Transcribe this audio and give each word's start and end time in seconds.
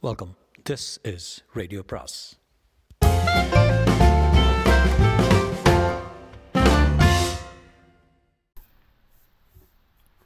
Welcome 0.00 0.36
this 0.70 1.14
is 1.14 1.44
radio 1.52 1.82
பிராஸ் 1.86 2.38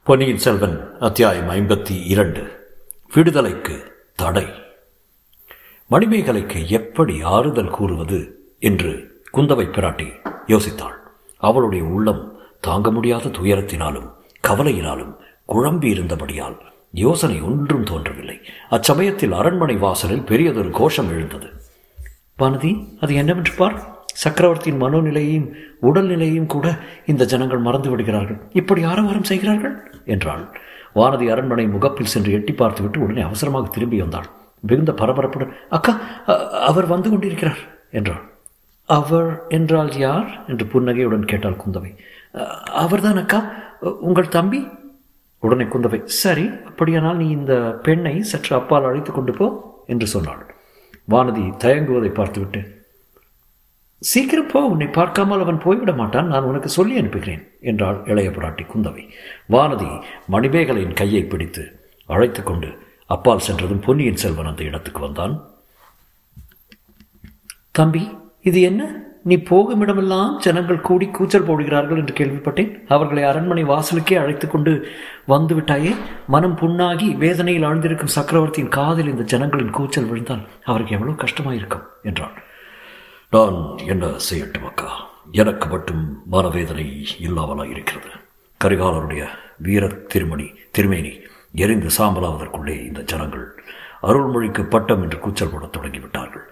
பொன்னியின் 0.03 0.37
செல்வன் 0.37 0.97
அத்தியாயம் 0.99 1.49
ஐம்பத்தி 1.49 2.05
இரண்டு. 2.05 2.67
விடுதலைக்கு 3.13 3.91
தடை. 4.15 4.45
மணிமேகலைக்கு 5.91 6.67
எப்படி 6.67 7.21
ஆறுதல் 7.21 7.69
கூறுவது 7.69 8.53
என்று 8.59 9.21
குந்தவை 9.33 9.65
பிராட்டி 9.65 10.37
யோசித்தாள். 10.47 10.97
அவளுடைய 11.37 11.83
உள்ளம் 11.83 12.39
தாங்க 12.61 12.91
முடியாத 12.91 13.29
துயரத்தினாலும் 13.29 14.13
கவலையினாலும் 14.47 15.15
குழம்பி 15.47 15.83
இருந்தபடியால் 15.83 16.72
யோசனை 16.93 17.41
ஒன்றும் 17.41 17.83
தோன்றவில்லை. 17.83 18.35
அச்சமயத்தில் 18.69 19.31
அரண்மனை 19.31 19.75
வாசலில் 19.75 20.21
பெரியதொரு 20.21 20.69
கோஷம் 20.69 21.09
எழுந்தது. 21.09 21.47
வானதி 22.39 22.71
அது 23.01 23.13
என்னவென்று 23.13 23.53
பார்? 23.57 23.77
சக்கரவர்த்தியின் 24.13 24.81
மனோநிலையையும் 24.81 25.47
உடல்நிலையையும் 25.81 26.45
கூட 26.45 26.77
இந்த 27.05 27.25
ஜனங்கள் 27.25 27.57
மறந்து 27.57 27.89
விடுகிறார்கள். 27.89 28.39
இப்படி 28.53 28.83
ஆரவாரம் 28.83 29.23
செய்கிறார்கள்? 29.23 29.75
என்றாள். 30.05 30.43
வானதி 30.95 31.27
அரண்மனை 31.31 31.65
முகப்பில் 31.67 32.11
சென்று 32.13 32.31
எட்டி 32.31 32.53
பார்த்துவிட்டு 32.53 32.99
உடனே 32.99 33.21
அவசரமாக 33.21 33.67
திரும்பி 33.67 33.99
வந்தாள். 34.01 34.29
மிகுந்த 34.59 34.91
பரபரப்புடன் 34.91 35.55
அக்கா 35.69 35.99
அவர் 36.51 36.85
வந்து 36.85 37.09
கொண்டிருக்கிறார் 37.09 37.63
என்றாள். 37.91 38.23
அவர் 38.89 39.43
என்றால் 39.49 39.91
யார்? 39.97 40.45
என்று 40.47 40.65
புன்னகையுடன் 40.65 41.25
கேட்டாள் 41.25 41.61
குந்தவை. 41.65 41.91
அவர்தான் 42.65 43.17
அக்கா 43.17 43.51
உங்கள் 44.01 44.27
தம்பி? 44.27 44.67
உடனே 45.43 45.65
குந்தவை 45.65 45.99
சரி 46.21 46.45
அப்படியானால் 46.69 47.19
நீ 47.21 47.27
இந்த 47.39 47.53
பெண்ணை 47.85 48.15
சற்று 48.31 48.53
அப்பால் 48.59 48.87
அழைத்து 48.89 49.11
கொண்டு 49.11 49.33
போ 49.33 49.47
என்று 49.93 50.07
சொன்னாள். 50.13 50.43
வானதி 51.11 51.43
தயங்குவதை 51.63 52.11
பார்த்துவிட்டு 52.19 52.61
சீக்கிரம் 54.01 54.49
போ 54.51 54.59
உன்னை 54.71 54.87
பார்க்காமல் 54.97 55.43
அவன் 55.43 55.63
போய்விட 55.65 55.91
மாட்டான் 55.99 56.31
நான் 56.33 56.47
உனக்கு 56.49 56.69
சொல்லி 56.69 56.95
அனுப்புகிறேன் 57.01 57.43
என்றாள் 57.69 57.99
இளைய 58.11 58.29
பிராட்டி 58.29 58.63
குந்தவை. 58.65 59.03
வானதி 59.53 59.89
மணிமேகலையின் 60.33 60.97
கையை 61.01 61.23
பிடித்து 61.23 61.63
அழைத்து 62.09 62.43
கொண்டு 62.43 62.69
அப்பால் 63.09 63.45
சென்றதும் 63.47 63.85
பொன்னியின் 63.85 64.21
செல்வன் 64.23 64.49
அந்த 64.51 64.63
இடத்துக்கு 64.63 64.99
வந்தான். 64.99 65.35
தம்பி 67.71 68.03
இது 68.49 68.61
என்ன? 68.61 68.81
நீ 69.25 69.37
போகும் 69.37 69.81
இடமெல்லாம் 69.81 70.39
ஜனங்கள் 70.39 70.81
கூடி 70.81 71.07
கூச்சல் 71.07 71.45
போடுகிறார்கள் 71.45 71.97
என்று 71.97 72.13
கேள்விப்பட்டேன். 72.13 72.85
அவர்களை 72.87 73.23
அரண்மனை 73.23 73.63
வாசலுக்கே 73.63 74.15
அழைத்து 74.15 74.47
கொண்டு 74.47 74.87
வந்து 75.25 75.55
விட்டாயே 75.55 75.95
மனம் 76.27 76.57
புண்ணாகி 76.57 77.17
வேதனையில் 77.17 77.65
ஆழ்ந்திருக்கும் 77.65 78.15
சக்கரவர்த்தியின் 78.17 78.69
காதில் 78.69 79.07
இந்த 79.07 79.23
ஜனங்களின் 79.23 79.69
கூச்சல் 79.69 80.05
விழுந்தால் 80.05 80.47
அவருக்கு 80.63 80.93
எவ்வளவு 80.93 81.17
கஷ்டமாயிருக்கும் 81.17 81.85
என்றான் 82.03 82.35
நான் 83.31 83.77
என்ன 83.87 84.05
செய்யட்டும் 84.29 84.65
அக்கா? 84.65 84.89
எனக்கு 85.31 85.67
மட்டும் 85.67 86.21
மனவேதனை 86.25 87.05
இல்லாமலாக 87.19 87.69
இருக்கிறது. 87.69 88.11
கரிகாலருடைய 88.61 89.23
வீர 89.57 89.87
திருமணி 89.87 90.47
திருமேனி 90.71 91.13
எரிந்து 91.55 91.89
சாம்பலாவதற்குள்ளே 91.97 92.85
இந்த 92.87 93.01
ஜனங்கள் 93.01 93.45
அருள்மொழிக்கு 94.03 94.63
பட்டம் 94.63 95.03
என்று 95.03 95.19
கூச்சல் 95.19 95.51
போடத் 95.53 95.75
தொடங்கிவிட்டார்கள். 95.77 96.45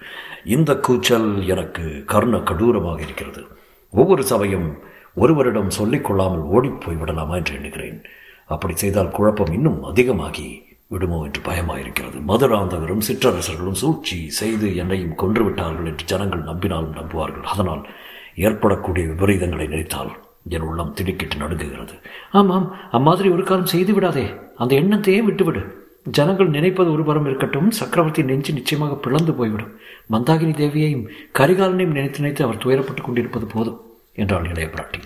இந்த 0.44 0.76
கூச்சல் 0.76 1.46
எனக்கு 1.46 2.04
கர்ண 2.06 2.36
கடூரமாக 2.38 3.00
இருக்கிறது. 3.00 3.46
ஒவ்வொரு 3.90 4.22
சபையும் 4.22 4.78
ஒருவரிடம் 5.14 5.68
சொல்லிக்கொள்ளாமல் 5.78 6.44
ஓடிப்போய் 6.56 6.96
விடலாமா 6.96 7.36
என்று 7.36 7.54
எண்ணுகிறேன். 7.54 8.02
அப்படி 8.46 8.74
செய்தால் 8.74 9.10
குழப்பம் 9.10 9.52
இன்னும் 9.52 9.84
அதிகமாகி 9.84 10.70
விடுமோ 10.88 11.24
என்று 11.24 11.40
பயமாயிருக்கிறது. 11.40 12.18
மதுராந்தகரும் 12.26 13.04
சிற்றரசர்களும் 13.08 13.80
சூழ்ச்சி 13.82 14.30
செய்து 14.30 14.76
என்னையும் 14.76 15.14
கொன்று 15.14 15.44
விட்டார்கள் 15.44 15.86
என்று 15.86 16.04
ஜனங்கள் 16.04 16.42
நம்பினாலும் 16.42 16.96
நம்புவார்கள். 16.98 17.42
அதனால் 17.42 17.86
ஏற்படக்கூடிய 18.34 19.06
விபரீதங்களை 19.06 19.68
நினைத்தால் 19.68 20.10
என் 20.48 20.60
உள்ளம் 20.60 20.94
திடுக்கிட்டு 20.94 21.36
நடுங்குகிறது. 21.36 21.94
ஆமாம் 22.32 22.74
அம்மாதிரி 22.90 23.28
ஒரு 23.28 23.42
காலம் 23.42 23.72
செய்து 23.74 23.94
விடாதே. 23.94 24.26
அந்த 24.56 24.76
எண்ணத்தையே 24.76 25.22
விட்டுவிடு. 25.24 25.81
ஜனங்கள் 26.06 26.48
நினைப்பது 26.48 26.92
ஒரு 26.92 27.04
இருக்கட்டும் 27.26 27.70
சக்கரவர்த்தி 27.70 28.22
நெஞ்சு 28.22 28.52
நிச்சயமாக 28.52 28.94
பிளந்து 28.94 29.32
போய்விடும். 29.32 29.72
மந்தாகினி 30.10 30.54
தேவியையும் 30.54 31.08
கரிகாலனையும் 31.38 31.96
நினைத்து 31.98 32.20
நினைத்து 32.20 32.44
அவர் 32.44 32.62
துயரப்பட்டுக் 32.64 33.04
கொண்டிருப்பது 33.04 33.46
போதும் 33.46 33.80
என்றாள் 34.14 34.44
இளைய 34.44 34.70
பிராட்டி. 34.72 35.00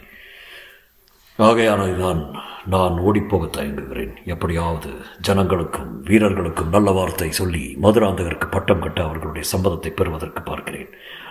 ஆகையானதுதான் 1.38 2.36
நான் 2.66 2.92
ஓடிப்போக 2.92 3.44
தயங்குகிறேன். 3.46 4.14
எப்படியாவது 4.24 4.90
ஜனங்களுக்கும் 5.28 5.90
வீரர்களுக்கும் 6.04 6.68
நல்ல 6.68 6.90
வார்த்தை 6.90 7.30
சொல்லி 7.30 7.76
மதுராந்தகருக்கு 7.82 8.50
பட்டம் 8.50 8.80
கட்ட 8.80 9.02
அவர்களுடைய 9.02 9.48
சம்மதத்தை 9.56 9.90
பெறுவதற்கு 9.90 10.42
பார்க்கிறேன். 10.42 10.88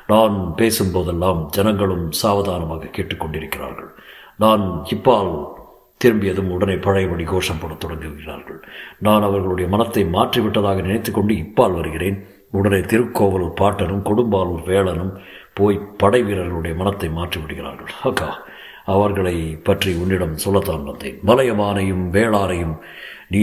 நான் 0.07 0.53
பேசும்போதெல்லாம் 0.55 1.45
ஜனங்களும் 1.49 2.11
சாவதானமாக 2.11 2.85
கேட்டுக்கொண்டிருக்கிறார்கள் 2.85 3.89
நான் 4.37 4.85
இப்பால் 4.85 5.63
திரும்பியதும் 6.01 6.51
உடனே 6.55 6.75
பழையபடி 6.85 7.25
கோஷம் 7.31 7.59
போடத் 7.61 7.81
தொடங்குகிறார்கள். 7.83 8.59
நான் 9.07 9.25
அவர்களுடைய 9.27 9.67
மனத்தை 9.73 10.03
மாற்றிவிட்டதாக 10.15 10.83
நினைத்துக்கொண்டு 10.87 11.35
இப்பால் 11.43 11.77
வருகிறேன். 11.79 12.17
உடனே 12.59 12.79
திருக்கோவலூர் 12.91 13.59
பாட்டனும் 13.61 14.03
கொடும்பாலூர் 14.09 14.63
வேளனும் 14.71 15.13
போய் 15.59 15.77
படை 16.01 16.21
வீரர்களுடைய 16.27 16.73
மனத்தை 16.81 17.09
மாற்றி 17.17 17.37
விடுகிறார்கள் 17.41 17.93
அக்கா 18.09 18.29
அவர்களை 18.93 19.35
பற்றி 19.67 19.91
உன்னிடம் 20.01 20.35
சொல்லத்தான் 20.43 20.87
வந்தேன். 20.89 21.17
மலையமானையும் 21.29 22.03
வேளாரையும் 22.15 22.75
நீ 23.33 23.41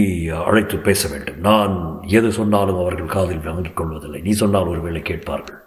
அழைத்து 0.49 0.77
பேச 0.85 1.09
வேண்டும். 1.13 1.41
நான் 1.49 1.73
எது 2.17 2.29
சொன்னாலும் 2.37 2.79
அவர்கள் 2.83 3.13
காதில் 3.15 3.45
வாங்கிக் 3.47 3.77
கொள்வதில்லை. 3.79 4.21
நீ 4.27 4.33
சொன்னால் 4.41 4.71
ஒருவேளை 4.73 5.01
கேட்பார்கள். 5.09 5.59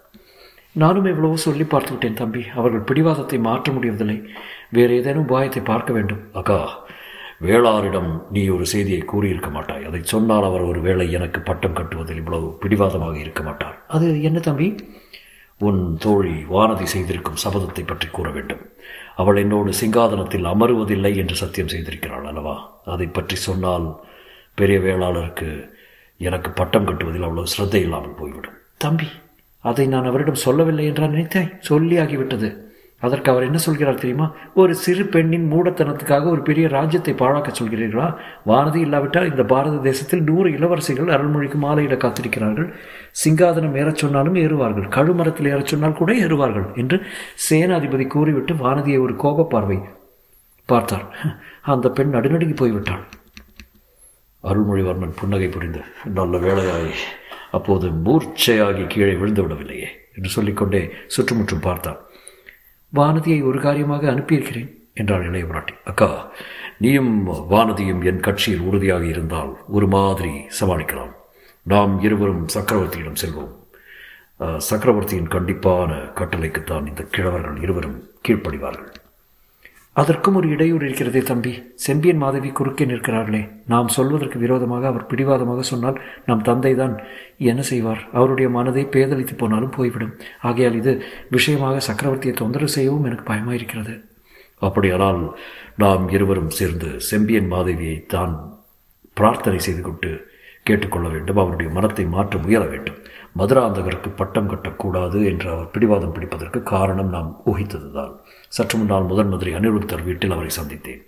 நானும் 0.83 1.09
எவ்வளவோ 1.11 1.37
சொல்லி 1.43 1.65
பார்த்து 1.73 1.91
விட்டேன் 1.93 2.19
தம்பி. 2.21 2.41
அவர்கள் 2.59 2.87
பிடிவாதத்தை 2.89 3.37
மாற்ற 3.47 3.71
முடியவில்லை 3.75 4.17
வேறு 4.71 4.93
ஏதேனும் 4.99 5.25
உபாயத்தை 5.27 5.61
பார்க்க 5.63 5.93
வேண்டும். 5.93 6.21
அக்கா 6.33 6.59
வேளாரிடம் 7.41 8.11
நீ 8.35 8.41
ஒரு 8.49 8.65
செய்தியை 8.65 9.01
கூறியிருக்க 9.01 9.49
மாட்டாய். 9.49 9.85
அதை 9.85 9.99
சொன்னால் 10.03 10.47
அவர் 10.49 10.63
ஒரு 10.69 10.79
வேளை 10.81 11.05
எனக்கு 11.17 11.39
பட்டம் 11.39 11.77
கட்டுவதில் 11.79 12.21
இவ்வளவு 12.21 12.47
பிடிவாதமாக 12.61 13.17
இருக்க 13.19 13.41
மாட்டார். 13.43 13.75
அது 13.87 14.07
என்ன 14.21 14.39
தம்பி? 14.39 14.67
உன் 15.61 15.81
தோழி 15.97 16.35
வானதி 16.55 16.87
செய்திருக்கும் 16.93 17.41
சபதத்தை 17.43 17.83
பற்றி 17.85 18.07
கூற 18.07 18.27
வேண்டும். 18.29 18.63
அவள் 19.15 19.41
என்னோடு 19.43 19.71
சிங்காதனத்தில் 19.81 20.49
அமருவதில்லை 20.53 21.13
என்று 21.15 21.35
சத்தியம் 21.35 21.71
செய்திருக்கிறாள் 21.73 22.27
அல்லவா? 22.31 22.55
அதை 22.85 23.07
பற்றி 23.07 23.37
சொன்னால் 23.47 23.87
பெரிய 24.55 24.79
வேளாளருக்கு 24.79 25.49
எனக்கு 26.21 26.49
பட்டம் 26.51 26.87
கட்டுவதில் 26.89 27.25
அவ்வளவு 27.27 27.51
சிரத்தை 27.53 27.81
இல்லாமல் 27.81 28.19
போய்விடும். 28.19 28.59
தம்பி 28.77 29.07
அதை 29.63 29.85
நான் 29.87 30.09
அவரிடம் 30.09 30.43
சொல்லவில்லை 30.45 30.85
என்றால் 30.89 31.13
நினைத்தாய்? 31.15 31.53
சொல்லி 31.69 31.95
ஆகிவிட்டது 32.03 32.49
அதற்கு 32.99 33.31
அவர் 33.31 33.43
என்ன 33.43 33.57
சொல்கிறார் 33.57 33.95
தெரியுமா? 33.95 34.35
ஒரு 34.53 34.75
சிறு 34.75 35.05
பெண்ணின் 35.05 35.51
மூடத்தனத்துக்காக 35.51 36.25
ஒரு 36.25 36.41
பெரிய 36.41 36.67
ராஜ்யத்தை 36.67 37.13
பாழாக்க 37.13 37.51
சொல்கிறீர்களா? 37.59 38.15
வானதி 38.45 38.75
இல்லாவிட்டால் 38.75 39.29
இந்த 39.29 39.43
பாரத 39.43 39.77
தேசத்தில் 39.77 40.23
நூறு 40.23 40.49
இளவரசிகள் 40.49 41.13
அருள்மொழிக்கு 41.15 41.53
மாலையிட 41.53 41.95
காத்திருக்கிறார்கள். 41.95 42.73
சிங்காதனம் 43.25 43.77
ஏறச் 43.77 43.95
சொன்னாலும் 43.95 44.35
ஏறுவார்கள். 44.35 44.87
கழுமரத்தில் 44.89 45.49
ஏறச் 45.49 45.65
சொன்னால் 45.65 45.93
கூட 45.93 46.13
ஏறுவார்கள் 46.13 46.75
என்று 46.75 46.99
சேனாதிபதி 47.49 48.07
கூறிவிட்டு 48.07 48.53
வானதியை 48.53 49.01
ஒரு 49.01 49.15
கோப 49.15 49.43
பார்வை 49.43 49.79
பார்த்தார். 50.65 51.05
அந்த 51.61 51.89
பெண் 51.89 52.13
நடுநடுங்கி 52.15 52.57
போய்விட்டாள். 52.63 53.05
அருள்மொழிவர்மன் 54.43 55.15
புன்னகை 55.15 55.47
புரிந்து 55.47 55.79
நல்ல 56.13 56.37
வேலையாய் 56.37 56.91
அப்போது 57.51 57.87
மூர்ச்சையாகி 58.05 58.87
கீழே 58.87 59.13
விழுந்து 59.13 59.47
விடவில்லையே 59.47 59.87
என்று 60.15 60.29
சொல்லிக்கொண்டே 60.29 60.89
சுற்றுமுற்றும் 61.07 61.59
பார்த்தான் 61.59 61.99
வானதியை 62.95 63.39
ஒரு 63.43 63.59
காரியமாக 63.59 64.09
அனுப்பியிருக்கிறேன் 64.11 64.69
என்றாள் 64.93 65.25
இளைய 65.27 65.45
பிராட்டி. 65.45 65.73
அக்கா 65.83 66.09
நீயும் 66.77 67.13
வானதியும் 67.51 68.01
என் 68.09 68.19
கட்சியில் 68.19 68.65
உறுதியாக 68.69 69.05
இருந்தால் 69.05 69.51
ஒரு 69.67 69.87
மாதிரி 69.87 70.33
சமாளிக்கலாம். 70.59 71.13
நாம் 71.63 71.93
இருவரும் 71.99 72.45
சக்கரவர்த்தியிடம் 72.55 73.21
செல்வோம். 73.23 73.53
சக்கரவர்த்தியின் 74.69 75.31
கண்டிப்பான 75.35 75.91
கட்டளைக்குத்தான் 76.19 76.87
இந்த 76.87 77.03
கிழவர்கள் 77.15 77.61
இருவரும் 77.61 77.97
கீழ்ப்படிவார்கள். 78.27 78.91
அதற்கும் 80.01 80.35
ஒரு 80.35 80.47
இடையூறு 80.49 80.83
இருக்கிறதே 80.87 81.21
தம்பி. 81.29 81.51
செம்பியன் 81.85 82.21
மாதவி 82.23 82.49
குறுக்கே 82.49 82.85
நிற்கிறார்களே. 82.85 83.41
நாம் 83.65 83.87
சொல்வதற்கு 83.87 84.37
விரோதமாக 84.39 84.87
அவர் 84.87 85.05
பிடிவாதமாக 85.05 85.61
சொன்னால் 85.61 85.97
நம் 86.25 86.43
தந்தை 86.49 86.73
தான் 86.75 86.93
என்ன 87.51 87.61
செய்வார்? 87.61 88.01
அவருடைய 88.13 88.49
மனதை 88.49 88.83
பேதலித்து 88.95 89.35
போனாலும் 89.37 89.75
போய்விடும். 89.77 90.13
ஆகையால் 90.41 90.77
இது 90.81 90.93
விஷயமாக 91.29 91.81
சக்கரவர்த்தியை 91.87 92.33
தொந்தரவு 92.33 92.75
செய்யவும் 92.77 93.03
எனக்கு 93.03 93.25
பயமாயிருக்கிறது. 93.33 93.95
அப்படியானால் 94.67 95.21
நாம் 95.83 96.05
இருவரும் 96.09 96.55
சேர்ந்து 96.59 96.89
செம்பியன் 97.09 97.51
மாதவியை 97.55 97.97
தான் 98.15 98.35
பிரார்த்தனை 99.17 99.59
செய்து 99.59 99.81
கொண்டு 99.81 100.11
கேட்டுக்கொள்ள 100.67 101.07
வேண்டும் 101.07 101.37
அவருடைய 101.37 101.69
மனத்தை 101.71 102.05
மாற்ற 102.05 102.39
முயல 102.39 102.63
வேண்டும். 102.65 102.99
மதுராந்தகருக்கு 103.37 104.09
பட்டம் 104.15 104.49
கட்டக்கூடாது 104.49 105.19
என்று 105.25 105.47
அவர் 105.49 105.71
பிடிவாதம் 105.71 106.13
பிடிப்பதற்கு 106.13 106.59
காரணம் 106.63 107.09
நாம் 107.09 107.29
ஊகித்ததுதான். 107.45 108.13
சற்று 108.47 108.77
முன்னால் 108.77 109.03
முதன் 109.03 109.29
மந்திரி 109.29 109.51
அனிருத்தர் 109.53 110.03
வீட்டில் 110.03 110.31
அவரை 110.31 110.51
சந்தித்தேன். 110.59 111.03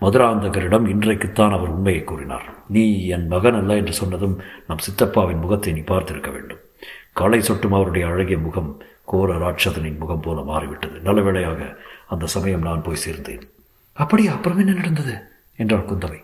மதுராந்தகரிடம் 0.00 0.86
இன்றைக்குத்தான் 0.88 1.56
அவர் 1.58 1.74
உண்மையை 1.76 2.04
கூறினார். 2.04 2.48
நீ 2.68 2.84
என் 3.06 3.26
மகன் 3.26 3.54
அல்ல 3.54 3.76
என்று 3.76 3.92
சொன்னதும் 3.92 4.36
நம் 4.68 4.84
சித்தப்பாவின் 4.86 5.40
முகத்தை 5.40 5.72
நீ 5.72 5.80
பார்த்திருக்க 5.80 6.30
வேண்டும். 6.32 6.62
களை 7.12 7.40
சொட்டும் 7.42 7.76
அவருடைய 7.78 8.04
அழகிய 8.06 8.38
முகம் 8.38 8.70
கோர 9.04 9.32
ராட்சதனின் 9.36 9.98
முகம் 9.98 10.20
போல 10.20 10.40
மாறிவிட்டது. 10.42 10.98
நல்ல 11.00 11.20
வேளையாக 11.20 11.60
அந்த 12.08 12.26
சமயம் 12.26 12.66
நான் 12.68 12.82
போய் 12.82 13.04
சேர்ந்தேன். 13.08 13.44
அப்படியா? 13.96 14.32
அப்புறம் 14.32 14.58
என்ன 14.58 14.72
நடந்தது? 14.72 15.14
என்றார் 15.56 15.88
குந்தவை. 15.90 16.20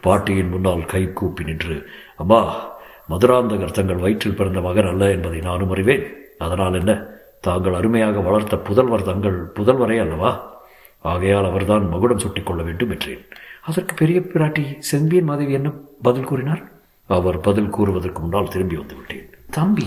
பாட்டியின் 0.00 0.48
முன்னால் 0.48 0.84
கை 0.84 1.12
கூப்பி 1.12 1.44
நின்று 1.44 1.86
அம்மா 2.16 2.68
மதுராந்தகர் 3.10 3.70
தங்கள் 3.70 3.96
வயிற்றில் 3.96 4.34
பிறந்த 4.34 4.60
மகன் 4.60 4.86
அல்ல 4.86 5.10
என்பதை 5.10 5.40
நானும் 5.40 5.70
அறிவேன். 5.70 6.04
அதனால் 6.38 6.74
என்ன? 6.74 7.06
தாங்கள் 7.40 7.74
அருமையாக 7.74 8.20
வளர்த்த 8.20 8.56
புதல்வர் 8.56 9.02
தங்கள் 9.02 9.52
புதல்வரே 9.54 10.00
அல்லவா? 10.00 10.62
ஆகையால் 10.98 11.44
அவர்தான் 11.44 11.88
மகுடம் 11.88 12.18
சுட்டிக் 12.18 12.46
கொள்ள 12.46 12.62
வேண்டும் 12.62 12.90
என்றேன். 12.90 13.24
அதற்கு 13.62 13.94
பெரிய 13.94 14.20
பிராட்டி 14.20 14.78
செம்பியன் 14.78 15.24
மாதவி 15.24 15.52
என்ன 15.52 15.72
பதில் 16.02 16.24
கூறினார்? 16.24 16.62
அவர் 17.06 17.40
பதில் 17.40 17.70
கூறுவதற்கு 17.70 18.20
முன்னால் 18.20 18.48
திரும்பி 18.48 18.76
வந்து 18.76 18.96
விட்டேன். 18.96 19.30
தம்பி 19.50 19.86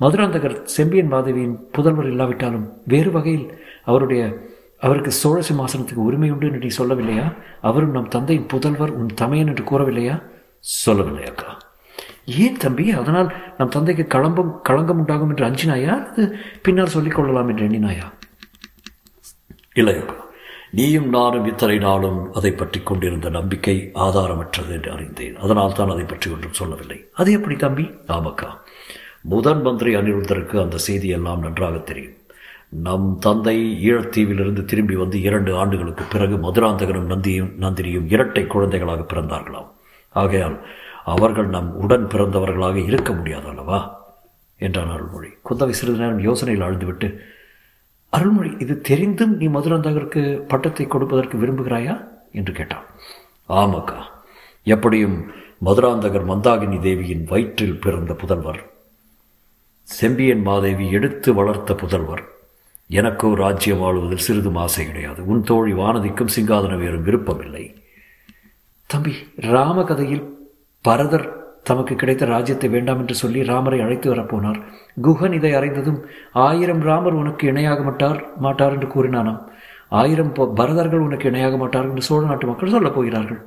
மதுராந்தகர் 0.00 0.62
செம்பியன் 0.62 1.06
மாதவியின் 1.06 1.58
புதல்வர் 1.78 2.06
இல்லாவிட்டாலும் 2.06 2.72
வேறு 2.86 3.10
வகையில் 3.10 3.60
அவருடைய 3.84 4.22
அவருக்கு 4.82 5.10
சோழ 5.10 5.42
சிம்மாசனத்துக்கு 5.48 6.06
உரிமை 6.08 6.30
உண்டு 6.30 6.46
என்று 6.46 6.62
நீ 6.62 6.70
சொல்லவில்லையா? 6.78 7.26
அவரும் 7.60 7.90
நம் 7.90 8.08
தந்தையின் 8.08 8.46
புதல்வர் 8.52 8.94
உன் 9.00 9.12
தமையன் 9.20 9.46
என்று 9.46 9.64
கூறவில்லையா? 9.64 10.22
சொல்லவில்லை 10.58 11.24
அக்கா. 11.24 11.50
ஏன் 12.24 12.56
தம்பி? 12.56 12.90
அதனால் 12.90 13.28
நம் 13.58 13.68
தந்தைக்கு 13.68 14.04
களம்பம் 14.18 14.60
களங்கம் 14.62 14.98
உண்டாகும் 14.98 15.28
என்று 15.28 15.46
அஞ்சினாயா? 15.46 15.94
அது 16.10 16.24
பின்னால் 16.62 16.94
சொல்லிக் 16.96 17.14
கொள்ளலாம் 17.14 17.48
என்று 17.48 17.66
எண்ணினாயா? 17.68 18.06
இல்லை 19.74 19.94
அக்கா. 19.96 20.18
நீயும் 20.70 21.08
நானும் 21.08 21.46
இத்தனை 21.46 21.78
நாளும் 21.78 22.32
அதை 22.32 22.52
பற்றி 22.52 22.80
கொண்டிருந்த 22.80 23.28
நம்பிக்கை 23.28 23.90
ஆதாரமற்றது 23.94 24.70
என்று 24.70 24.90
அறிந்தேன். 24.92 25.36
அதனால் 25.36 25.72
தான் 25.72 25.90
அதை 25.90 26.04
பற்றி 26.04 26.30
ஒன்றும் 26.30 26.58
சொல்லவில்லை. 26.60 26.98
அது 27.12 27.32
எப்படி 27.32 27.56
தம்பி? 27.56 27.86
ஆமக்கா 28.08 28.50
முதன் 29.22 29.62
மந்திரி 29.62 29.90
அனிருத்தருக்கு 29.96 30.56
அந்த 30.62 30.76
செய்தி 30.76 31.08
எல்லாம் 31.08 31.40
நன்றாக 31.40 31.78
தெரியும். 31.78 32.16
நம் 32.72 33.18
தந்தை 33.20 33.88
ஈழத்தீவிலிருந்து 33.90 34.64
திரும்பி 34.64 34.94
வந்து 34.94 35.20
இரண்டு 35.20 35.56
ஆண்டுகளுக்கு 35.56 36.04
பிறகு 36.04 36.36
மதுராந்தகனும் 36.36 37.10
நந்தியும் 37.10 37.50
நந்தினியும் 37.60 38.06
இரட்டை 38.08 38.46
குழந்தைகளாக 38.46 39.02
பிறந்தார்களாம். 39.02 39.68
ஆகையால் 40.08 40.66
அவர்கள் 41.04 41.46
நம் 41.46 41.74
உடன் 41.74 42.06
பிறந்தவர்களாக 42.06 42.76
இருக்க 42.76 43.12
முடியாது 43.12 43.48
அல்லவா 43.48 44.08
என்றான் 44.58 44.90
அருள்மொழி. 44.90 45.28
குந்தவை 45.48 45.70
சிறிது 45.70 45.98
நேரம் 45.98 46.18
யோசனையில் 46.18 46.64
ஆழ்ந்துவிட்டு 46.66 47.18
அருள்மொழி 48.10 48.54
இது 48.58 48.80
தெரிந்தும் 48.80 49.36
நீ 49.36 49.48
மதுராந்தகருக்கு 49.48 50.38
பட்டத்தை 50.38 50.86
கொடுப்பதற்கு 50.86 51.38
விரும்புகிறாயா? 51.38 52.04
என்று 52.32 52.52
கேட்டான். 52.52 52.84
ஆமாக்கா 53.48 53.98
எப்படியும் 54.62 55.30
மதுராந்தகர் 55.64 56.28
மந்தாகினி 56.28 56.80
தேவியின் 56.80 57.24
வயிற்றில் 57.24 57.78
பிறந்த 57.78 58.12
புதல்வர் 58.12 58.60
செம்பியன் 59.82 60.42
மாதேவி 60.42 60.90
எடுத்து 60.90 61.34
வளர்த்த 61.34 61.74
புதல்வர் 61.74 62.30
எனக்கோ 62.98 63.28
ராஜ்யம் 63.34 63.82
ஆளுவதில் 63.88 64.24
சிறிதும் 64.26 64.58
ஆசை 64.62 64.84
கிடையாது. 64.86 65.20
உன் 65.24 65.42
தோழி 65.42 65.72
வானதிக்கும் 65.72 66.32
சிங்காதன 66.36 66.76
வேறும் 66.78 67.06
விருப்பமில்லை. 67.06 67.64
தம்பி 68.90 69.12
ராம 69.52 69.84
கதையில் 69.84 70.24
பரதர் 70.84 71.26
தமக்கு 71.68 71.94
கிடைத்த 71.94 72.24
ராஜ்யத்தை 72.24 72.68
வேண்டாம் 72.70 73.00
என்று 73.02 73.14
சொல்லி 73.14 73.40
ராமரை 73.42 73.78
அழைத்து 73.80 74.08
வரப்போனார். 74.12 74.58
குஹன் 75.02 75.36
இதை 75.38 75.52
அறிந்ததும் 75.54 76.00
ஆயிரம் 76.46 76.82
ராமர் 76.88 77.18
உனக்கு 77.22 77.46
இணையாக 77.46 77.82
மாட்டார் 77.82 78.20
மாட்டார் 78.36 78.74
என்று 78.76 78.88
கூறினானாம். 78.94 79.40
ஆயிரம் 80.00 80.32
பரதர்கள் 80.60 81.06
உனக்கு 81.08 81.28
இணையாக 81.28 81.56
மாட்டார் 81.56 81.88
என்று 81.90 82.02
சோழ 82.02 82.22
நாட்டு 82.26 82.46
மக்கள் 82.46 82.74
சொல்லப் 82.76 82.96
போகிறார்கள். 82.96 83.40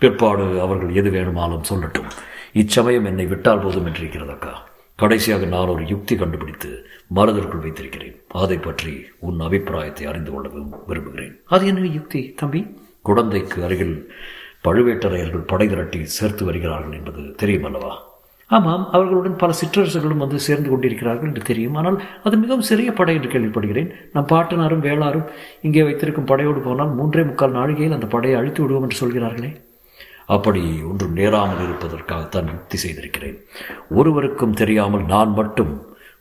பிற்பாடு 0.00 0.46
அவர்கள் 0.60 0.96
எது 1.00 1.10
வேணுமாலும் 1.10 1.68
சொல்லட்டும். 1.70 2.10
இச்சமயம் 2.52 3.04
என்னை 3.04 3.26
விட்டால் 3.26 3.62
போதும் 3.64 3.86
என்றிருக்கிறதக்கா? 3.86 4.52
கடைசியாக 4.98 5.46
நான் 5.54 5.72
ஒரு 5.74 5.82
யுக்தி 5.90 6.14
கண்டுபிடித்து 6.16 6.70
மனதிற்குள் 7.16 7.62
வைத்திருக்கிறேன். 7.64 8.16
அதை 8.42 8.56
பற்றி 8.58 8.92
உன் 9.26 9.38
அபிப்பிராயத்தை 9.46 10.04
அறிந்து 10.10 10.30
கொள்ள 10.32 10.48
விரும்புகிறேன். 10.88 11.34
அது 11.54 11.66
என்ன 11.70 11.90
யுக்தி 11.98 12.20
தம்பி? 12.40 12.60
குழந்தைக்கு 13.08 13.58
அருகில் 13.66 13.96
பழுவேட்டரையர்கள் 14.66 15.48
படை 15.52 15.66
திரட்டி 15.68 16.00
சேர்த்து 16.16 16.44
வருகிறார்கள் 16.48 16.96
என்பது 16.98 17.22
தெரியும் 17.42 17.66
அல்லவா? 17.68 17.92
ஆமாம் 18.50 18.84
அவர்களுடன் 18.96 19.38
பல 19.42 19.52
சிற்றரசுகளும் 19.60 20.22
வந்து 20.24 20.38
சேர்ந்து 20.48 20.68
கொண்டிருக்கிறார்கள் 20.70 21.28
என்று 21.30 21.42
தெரியும். 21.50 21.74
ஆனால் 21.74 21.98
அது 22.22 22.36
மிகவும் 22.42 22.68
சிறிய 22.70 22.90
படை 22.92 23.14
என்று 23.18 23.30
கேள்விப்படுகிறேன். 23.32 23.90
நம் 24.12 24.30
பாட்டனாரும் 24.32 24.84
வேளாரும் 24.88 25.26
இங்கே 25.68 25.82
வைத்திருக்கும் 25.82 26.28
படையோடு 26.32 26.60
போனால் 26.60 26.94
மூன்றே 26.98 27.24
முக்கால் 27.30 27.56
நாழிகையில் 27.58 27.96
அந்த 27.98 28.08
படையை 28.16 28.38
அழித்து 28.40 28.62
விடுவோம் 28.62 28.86
என்று 28.88 29.00
சொல்கிறார்களே. 29.02 29.50
அப்படி 30.34 30.62
ஒன்றும் 30.90 31.16
நேராமல் 31.18 31.62
இருப்பதற்காகத்தான் 31.66 32.50
யுக்தி 32.54 32.76
செய்திருக்கிறேன். 32.76 33.38
ஒருவருக்கும் 33.98 34.58
தெரியாமல் 34.60 35.04
நான் 35.14 35.32
மட்டும் 35.32 35.72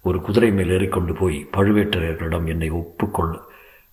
ஒரு 0.01 0.17
குதிரை 0.21 0.49
மேல் 0.51 0.69
ஏறிக்கொண்டு 0.69 1.13
போய் 1.13 1.37
பழுவேட்டரையர்களிடம் 1.55 2.45
என்னை 2.53 2.69
ஒப்புக்கொள் 2.71 3.33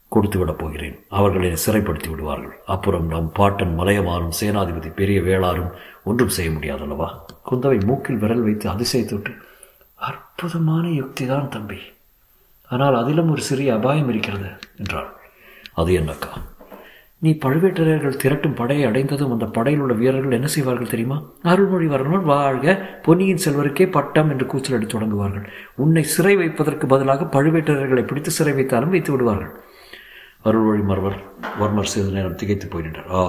கொடுத்து 0.09 0.39
விடப் 0.39 0.59
போகிறேன். 0.59 0.97
அவர்களை 1.09 1.51
சிறைப்படுத்தி 1.65 2.09
விடுவார்கள். 2.11 2.55
அப்புறம் 2.75 3.07
நம் 3.07 3.31
பாட்டன் 3.33 3.75
மலையமாறும் 3.79 4.37
சேனாதிபதி 4.41 4.91
பெரிய 5.01 5.21
வேளாரும் 5.21 5.73
ஒன்றும் 6.05 6.35
செய்ய 6.37 6.51
முடியாதல்லவா? 6.51 7.09
குந்தவை 7.51 7.79
மூக்கில் 7.85 8.23
விரல் 8.25 8.43
வைத்து 8.43 8.69
அதிசயித்து 8.71 9.15
விட்டு 9.17 9.33
அற்புதமான 10.09 10.85
யுக்தி 11.01 11.27
தான் 11.27 11.49
தம்பி. 11.49 11.81
ஆனால் 12.71 12.95
அதிலும் 12.95 13.31
ஒரு 13.31 13.43
சிறிய 13.43 13.75
அபாயம் 13.75 14.09
இருக்கிறது 14.09 14.51
என்றாள். 14.79 15.11
அது 15.81 15.93
என்னக்கா? 16.01 16.33
நீ 17.25 17.31
பழுவேட்டரையர்கள் 17.43 18.21
திரட்டும் 18.23 18.57
படையை 18.61 18.85
அடைந்ததும் 18.89 19.35
அந்த 19.35 19.47
படையில் 19.57 19.83
உள்ள 19.85 19.95
வீரர்கள் 20.01 20.37
என்ன 20.39 20.49
செய்வார்கள் 20.55 20.91
தெரியுமா? 20.93 21.19
அருள்மொழிவர்மன் 21.53 22.27
வாழ்க 22.33 22.75
பொன்னியின் 23.07 23.43
செல்வருக்கே 23.45 23.87
பட்டம் 23.97 24.31
என்று 24.33 24.47
கூச்சலடி 24.53 24.87
தொடங்குவார்கள். 24.89 25.47
உன்னை 25.85 26.03
சிறை 26.15 26.37
வைப்பதற்கு 26.37 26.87
பதிலாக 26.87 27.29
பழுவேட்டரையர்களை 27.37 28.05
பிடித்து 28.07 28.31
சிறை 28.31 28.53
வைத்தாலும் 28.53 28.95
வைத்து 28.97 29.13
விடுவார்கள். 29.13 29.55
அருள்மொழிமர்வர் 30.49 31.19
வர்மர் 31.61 31.93
சிறிது 31.93 32.13
நேரம் 32.19 32.39
திகைத்து 32.43 32.69
போயிட்டார் 32.75 33.11
ஆ 33.19 33.23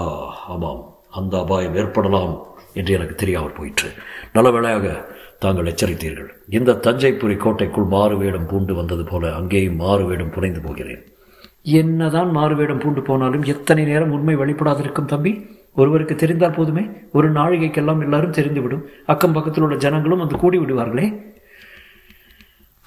ஆமாம் 0.53 0.83
அந்த 1.19 1.33
அபாயம் 1.43 1.75
ஏற்படலாம் 1.81 2.33
என்று 2.79 2.93
எனக்கு 2.93 3.15
தெரியாமல் 3.15 3.57
போயிற்று. 3.57 3.89
நல்ல 4.33 4.47
வேளையாக 4.51 4.87
தாங்கள் 5.43 5.69
எச்சரித்தீர்கள். 5.71 6.29
இந்த 6.57 6.79
தஞ்சைபுரி 6.85 7.35
கோட்டைக்குள் 7.37 7.91
மாறு 7.95 8.15
வேடம் 8.17 8.47
பூண்டு 8.49 8.73
வந்தது 8.75 9.03
போல 9.11 9.33
அங்கேயும் 9.39 9.81
மாறு 9.83 10.05
வேடம் 10.05 10.33
புனைந்து 10.37 10.61
போகிறேன். 10.61 11.03
என்னதான் 11.67 12.31
மாறுவேடம் 12.31 12.79
பூண்டு 12.79 13.01
போனாலும் 13.01 13.43
எத்தனை 13.43 13.83
நேரம் 13.83 14.11
உண்மை 14.11 14.37
வெளிப்படாதிருக்கும் 14.37 15.05
தம்பி? 15.05 15.49
ஒருவருக்கு 15.75 16.15
தெரிந்தால் 16.15 16.53
போதுமே. 16.53 16.89
ஒரு 17.11 17.31
நாழிகைக்கெல்லாம் 17.31 18.01
எல்லாரும் 18.01 18.31
தெரிந்துவிடும். 18.31 18.83
அக்கம் 19.05 19.31
பக்கத்தில் 19.31 19.63
உள்ள 19.63 19.75
ஜனங்களும் 19.75 20.17
வந்து 20.17 20.37
கூடி 20.37 20.57
விடுவார்களே. 20.57 21.21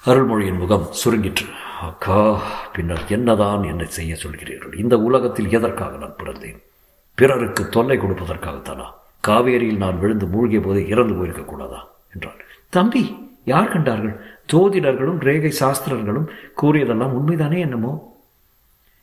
அருள்மொழியின் 0.05 0.57
முகம் 0.57 0.87
சுருங்கிற்று. 1.05 1.49
அக்கா 1.81 2.41
பின்னர் 2.73 3.01
என்னதான் 3.07 3.63
என்னை 3.63 3.85
செய்ய 3.85 4.15
சொல்கிறீர்கள்? 4.23 4.79
இந்த 4.79 4.99
உலகத்தில் 4.99 5.49
எதற்காக 5.49 5.97
நான் 5.97 6.15
பிறந்தேன்? 6.23 6.63
பிறருக்கு 7.15 7.69
தொல்லை 7.69 7.97
கொடுப்பதற்காகத்தானா? 7.97 8.85
காவேரியில் 9.27 9.77
நான் 9.77 9.99
விழுந்து 9.99 10.27
மூழ்கிய 10.27 10.59
போது 10.59 10.87
இறந்து 10.87 11.13
போயிருக்க 11.13 11.41
கூடாதா? 11.41 11.91
என்றான் 12.13 12.35
தம்பி 12.69 13.31
யார் 13.45 13.71
கண்டார்கள்? 13.71 14.19
ஜோதிடர்களும் 14.53 15.19
ரேகை 15.19 15.53
சாஸ்திரர்களும் 15.59 16.27
கூறியதெல்லாம் 16.61 17.13
உண்மைதானே 17.21 17.59
என்னமோ? 17.59 18.17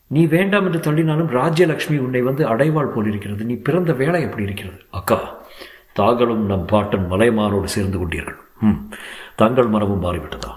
நீ 0.06 0.26
வேண்டாம் 0.26 0.66
என்று 0.66 0.80
தள்ளினாலும் 0.86 1.30
ராஜ்யலட்சுமி 1.38 1.96
உன்னை 1.98 2.20
வந்து 2.20 2.42
அடைவாள் 2.46 2.92
போலிருக்கிறது 2.94 3.44
நீ 3.44 3.54
பிறந்த 3.54 3.92
வேலை 3.92 4.20
எப்படி 4.22 4.42
இருக்கிறது? 4.42 4.78
அக்கா 4.90 5.18
தாங்களும் 5.92 6.44
நம் 6.46 6.64
பாட்டன் 6.64 7.06
மலைமானோடு 7.10 7.64
சேர்ந்து 7.64 7.98
கொண்டீர்கள். 7.98 8.38
ம் 8.60 8.80
தங்கள் 9.36 9.66
மனமும் 9.66 10.02
மாறிவிட்டதா? 10.02 10.52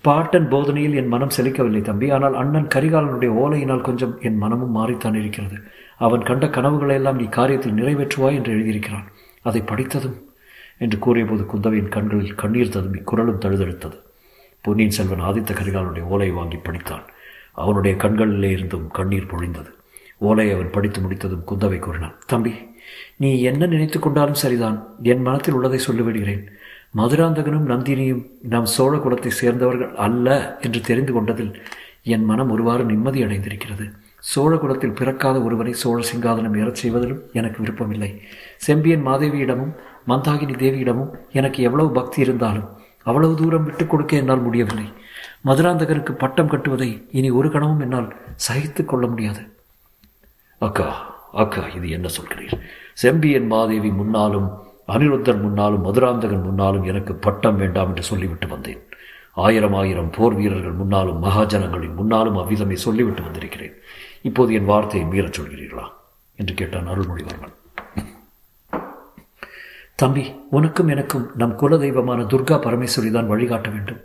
பாட்டன் 0.00 0.48
போதனையில் 0.48 0.94
என் 0.94 1.08
மனம் 1.08 1.34
செழிக்கவில்லை 1.36 1.82
தம்பி. 1.82 2.10
ஆனால் 2.10 2.34
அண்ணன் 2.34 2.70
கரிகாலனுடைய 2.74 3.30
ஓலையினால் 3.42 3.80
கொஞ்சம் 3.80 4.14
என் 4.20 4.36
மனமும் 4.36 4.76
மாறித்தான் 4.76 5.14
இருக்கிறது. 5.14 5.56
அவன் 5.98 6.22
கண்ட 6.22 6.46
கனவுகளையெல்லாம் 6.46 7.20
நீ 7.20 7.26
காரியத்தில் 7.38 7.78
நிறைவேற்றுவாய் 7.80 8.34
என்று 8.34 8.52
எழுதியிருக்கிறான். 8.52 9.06
அதை 9.42 9.62
படித்ததும் 9.62 10.16
என்று 10.78 10.98
கூறியபோது 10.98 11.42
குந்தவையின் 11.42 11.88
கண்களில் 11.88 12.34
கண்ணீர் 12.34 12.68
ததும்பி 12.68 13.00
குரலும் 13.00 13.40
தழுதெழுத்தது. 13.40 13.96
பொன்னியின் 14.60 14.96
செல்வன் 14.98 15.26
ஆதித்த 15.28 15.52
கரிகாலனுடைய 15.54 16.02
ஓலையை 16.02 16.34
வாங்கி 16.34 16.56
படித்தான். 16.56 17.04
அவனுடைய 17.54 17.94
கண்களிலே 17.96 18.50
இருந்தும் 18.50 18.86
கண்ணீர் 18.90 19.30
பொழிந்தது. 19.32 19.70
ஓலை 20.18 20.46
அவன் 20.52 20.70
படித்து 20.70 21.00
முடித்ததும் 21.00 21.46
குந்தவை 21.50 21.78
கூறினான் 21.78 22.18
தம்பி 22.26 22.52
நீ 23.16 23.30
என்ன 23.50 23.66
நினைத்து 23.66 23.98
கொண்டாலும் 23.98 24.42
சரிதான். 24.42 24.78
என் 25.02 25.22
மனத்தில் 25.22 25.54
உள்ளதை 25.54 25.78
சொல்லிவிடுகிறேன். 25.86 26.42
மதுராந்தகனும் 26.96 27.68
நந்தினியும் 27.72 28.22
நம் 28.52 28.68
சோழ 28.74 28.96
குலத்தை 28.96 29.30
சேர்ந்தவர்கள் 29.40 29.94
அல்ல 30.06 30.58
என்று 30.60 30.80
தெரிந்து 30.80 31.12
கொண்டதில் 31.12 31.52
என் 32.14 32.24
மனம் 32.24 32.50
ஒருவாறு 32.50 32.84
நிம்மதி 32.84 33.24
அடைந்திருக்கிறது. 33.24 33.86
சோழ 34.32 34.56
குலத்தில் 34.56 34.96
பிறக்காத 35.00 35.36
ஒருவரை 35.42 35.72
சோழ 35.72 35.98
சிங்காதனம் 36.10 36.58
ஏறச் 36.60 36.80
செய்வதிலும் 36.82 37.22
எனக்கு 37.32 37.60
விருப்பமில்லை. 37.60 38.10
செம்பியன் 38.56 39.06
மாதேவியிடமும் 39.06 39.74
மந்தாகினி 40.08 40.54
தேவியிடமும் 40.62 41.12
எனக்கு 41.32 41.62
எவ்வளவு 41.62 41.90
பக்தி 41.90 42.20
இருந்தாலும் 42.22 42.68
அவ்வளவு 43.04 43.34
தூரம் 43.34 43.64
விட்டுக் 43.64 43.90
கொடுக்க 43.90 44.16
என்னால் 44.16 44.42
முடியவில்லை. 44.42 44.92
மதுராந்தகருக்கு 45.44 46.12
பட்டம் 46.12 46.48
கட்டுவதை 46.48 47.08
இனி 47.10 47.30
ஒரு 47.30 47.50
கணமும் 47.50 47.80
என்னால் 47.80 48.16
சகித்து 48.36 48.84
கொள்ள 48.84 49.06
முடியாது. 49.06 49.58
அக்கா 50.58 51.14
அக்கா 51.32 51.66
இது 51.66 51.90
என்ன 51.90 52.08
சொல்கிறீர்? 52.08 52.60
செம்பியன் 52.92 53.46
மாதேவி 53.46 53.90
முன்னாலும் 53.90 54.50
அனிருத்தர் 54.88 55.40
முன்னாலும் 55.40 55.82
மதுராந்தகன் 55.82 56.42
முன்னாலும் 56.42 56.82
எனக்கு 56.82 57.14
பட்டம் 57.14 57.56
வேண்டாம் 57.56 57.88
என்று 57.88 58.02
சொல்லிவிட்டு 58.02 58.48
வந்தேன். 58.48 58.82
ஆயிரம் 59.32 59.74
ஆயிரம் 59.74 60.10
போர் 60.10 60.34
வீரர்கள் 60.34 60.72
முன்னாலும் 60.72 61.24
மகாஜனங்களின் 61.24 61.94
முன்னாலும் 61.94 62.36
அவ்விதமே 62.36 62.76
சொல்லிவிட்டு 62.76 63.22
வந்திருக்கிறேன். 63.22 63.72
இப்போது 64.22 64.52
என் 64.52 64.64
வார்த்தையை 64.64 65.08
மீறச் 65.08 65.40
சொல்கிறீர்களா? 65.40 65.88
என்று 66.36 66.54
கேட்டான் 66.54 66.88
அருள்மொழிவர்மன். 66.88 67.54
தம்பி 69.96 70.32
உனக்கும் 70.50 70.88
எனக்கும் 70.88 71.30
நம் 71.36 71.58
குலதெய்வமான 71.58 72.22
துர்கா 72.22 72.56
பரமேஸ்வரி 72.58 73.10
தான் 73.10 73.26
வழிகாட்ட 73.26 73.68
வேண்டும். 73.68 74.00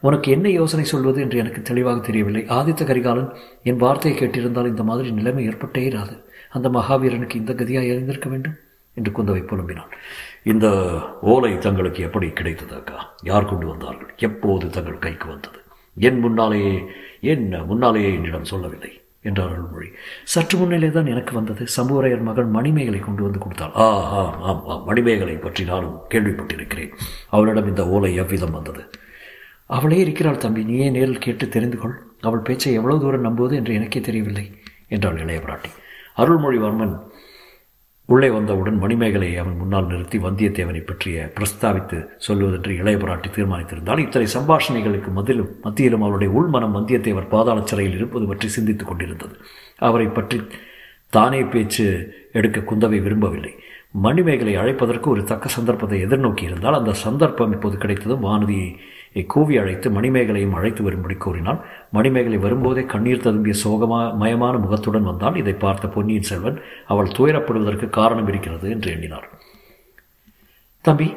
உனக்கு 0.00 0.32
என்ன 0.32 0.50
யோசனை 0.50 0.84
சொல்வது 0.84 1.20
என்று 1.20 1.38
எனக்கு 1.38 1.62
தெளிவாக 1.62 2.00
தெரியவில்லை. 2.00 2.42
ஆதித்த 2.42 2.84
கரிகாலன் 2.84 3.34
என் 3.62 3.76
வார்த்தையை 3.76 4.20
கேட்டிருந்தால் 4.20 4.66
இந்த 4.66 4.82
மாதிரி 4.82 5.10
நிலைமை 5.10 5.48
ஏற்பட்டே 5.48 5.82
இராது. 5.90 6.22
அந்த 6.50 6.68
மகாவீரனுக்கு 6.68 7.34
இந்த 7.34 7.52
கதியாக 7.52 7.82
இருந்திருக்க 7.82 8.28
வேண்டும்? 8.28 8.54
என்று 8.94 9.10
குந்தவை 9.10 9.46
புலம்பினான் 9.46 9.92
இந்த 10.42 10.66
ஓலை 11.20 11.58
தங்களுக்கு 11.58 12.02
எப்படி 12.02 12.28
கிடைத்தது 12.28 12.74
அக்கா? 12.74 13.14
யார் 13.22 13.44
கொண்டு 13.44 13.66
வந்தார்கள்? 13.66 14.14
எப்போது 14.16 14.70
தங்கள் 14.70 14.98
கைக்கு 14.98 15.28
வந்தது? 15.28 15.58
என் 15.94 16.18
முன்னாலேயே 16.18 16.84
என்ன 17.20 17.62
முன்னாலேயே 17.62 18.12
என்னிடம் 18.14 18.44
சொல்லவில்லை. 18.44 19.00
என்றார் 19.24 19.52
அருள்மொழி. 19.52 19.88
சற்று 20.24 20.58
முன்னிலே 20.58 20.90
தான் 20.90 21.06
எனக்கு 21.06 21.34
வந்தது. 21.34 21.66
சம்புவரையர் 21.76 22.22
மகள் 22.22 22.44
மணிமேகலை 22.46 22.98
கொண்டு 22.98 23.22
வந்து 23.22 23.38
கொடுத்தாள். 23.38 23.72
ஆ 23.76 23.86
ஆம் 24.18 24.40
ஆம் 24.42 24.66
ஆம். 24.66 24.82
மணிமேகலை 24.84 25.36
பற்றி 25.36 25.64
நானும் 25.64 25.96
கேள்விப்பட்டிருக்கிறேன். 26.10 26.92
அவளிடம் 27.28 27.68
இந்த 27.68 27.88
ஓலை 27.88 28.14
எவ்விதம் 28.14 28.50
வந்தது? 28.50 28.84
அவளே 29.66 29.98
இருக்கிறாள் 29.98 30.36
தம்பி. 30.36 30.64
நீயே 30.64 30.90
நேரில் 30.90 31.18
கேட்டு 31.18 31.48
தெரிந்து 31.48 31.78
கொள். 31.78 31.96
அவள் 32.20 32.40
பேச்சை 32.40 32.72
எவ்வளவு 32.72 33.00
தூரம் 33.00 33.20
நம்புவது 33.20 33.56
என்று 33.56 33.74
எனக்கே 33.74 34.00
தெரியவில்லை 34.00 34.44
என்றாள் 34.88 35.18
இளைய 35.18 35.40
பிராட்டி 35.40 35.70
அருள்மொழிவர்மன் 36.16 36.94
உள்ளே 38.08 38.28
வந்தவுடன் 38.30 38.78
மணிமேகலையை 38.82 39.36
அவன் 39.38 39.56
முன்னால் 39.56 39.86
நிறுத்தி 39.86 40.18
வந்தியத்தேவனை 40.18 40.80
பற்றிய 40.84 41.32
பிரஸ்தாவித்து 41.36 41.98
சொல்லுவதென்று 42.26 42.72
இளைய 42.80 42.96
பிராட்டி 42.96 43.28
தீர்மானித்திருந்தால் 43.30 43.98
இத்தனை 43.98 44.26
சம்பாஷணைகளுக்கு 44.34 45.10
மதிலும் 45.12 45.50
மத்தியிலும் 45.62 46.00
அவருடைய 46.00 46.32
உள்மனம் 46.32 46.76
வந்தியத்தேவர் 46.76 47.28
பாதாள 47.28 47.60
சிறையில் 47.64 47.96
இருப்பது 47.96 48.26
பற்றி 48.26 48.48
சிந்தித்துக் 48.48 48.88
கொண்டிருந்தது. 48.88 49.36
அவரை 49.78 50.06
பற்றி 50.06 50.38
தானே 51.08 51.40
பேச்சு 51.44 51.86
எடுக்க 52.32 52.60
குந்தவை 52.60 52.98
விரும்பவில்லை. 53.02 53.52
மணிமேகலை 53.90 54.54
அழைப்பதற்கு 54.56 55.06
ஒரு 55.06 55.24
தக்க 55.24 55.48
சந்தர்ப்பத்தை 55.48 55.98
எதிர்நோக்கி 56.06 56.44
இருந்தால் 56.44 56.78
அந்த 56.78 56.92
சந்தர்ப்பம் 56.92 57.52
இப்போது 57.52 57.76
கிடைத்ததும் 57.78 58.24
வானதியை 58.24 58.68
கூவி 59.22 59.54
அழைத்து 59.62 59.88
மணிமேகலையும் 59.96 60.56
அழைத்து 60.58 60.82
வரும்படி 60.86 61.16
கூறினான். 61.24 61.60
மணிமேகலை 61.96 62.38
வரும்போதே 62.44 62.82
கண்ணீர் 62.92 63.24
ததும்பிய 63.26 63.54
சோகமா 63.64 64.00
மயமான 64.22 64.54
முகத்துடன் 64.64 65.08
வந்தால் 65.10 65.38
இதை 65.42 65.54
பார்த்த 65.64 65.92
பொன்னியின் 65.96 66.28
செல்வன் 66.30 66.58
அவள் 66.92 67.14
துயரப்படுவதற்கு 67.18 67.88
காரணம் 67.98 68.28
இருக்கிறது 68.32 68.68
என்று 68.74 68.90
எண்ணினார். 68.94 69.28
தம்பி 70.84 71.08